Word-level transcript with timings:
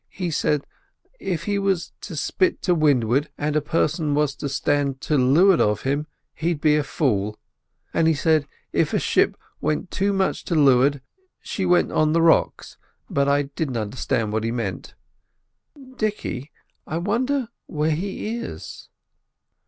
He 0.09 0.31
said 0.31 0.65
if 1.19 1.43
he 1.43 1.59
was 1.59 1.91
to 2.01 2.15
spit 2.15 2.63
to 2.63 2.73
windward 2.73 3.29
and 3.37 3.55
a 3.55 3.61
person 3.61 4.15
was 4.15 4.33
to 4.37 4.49
stand 4.49 4.99
to 5.01 5.15
loo'ard 5.15 5.61
of 5.61 5.83
him, 5.83 6.07
he'd 6.33 6.59
be 6.59 6.75
a 6.75 6.81
fool; 6.81 7.37
and 7.93 8.07
he 8.07 8.15
said 8.15 8.47
if 8.73 8.95
a 8.95 8.99
ship 8.99 9.37
went 9.59 9.91
too 9.91 10.11
much 10.11 10.43
to 10.45 10.55
loo'ard 10.55 11.03
she 11.39 11.67
went 11.67 11.91
on 11.91 12.13
the 12.13 12.21
rocks, 12.23 12.77
but 13.11 13.27
I 13.27 13.43
didn't 13.43 13.77
understand 13.77 14.33
what 14.33 14.43
he 14.43 14.49
meant. 14.49 14.95
Dicky, 15.97 16.51
I 16.87 16.97
wonder 16.97 17.49
where 17.67 17.91
he 17.91 18.37
is?" 18.39 18.89